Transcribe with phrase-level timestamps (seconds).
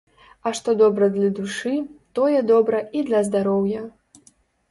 [0.49, 1.73] А што добра для душы,
[2.19, 3.81] тое добра і для здароўя.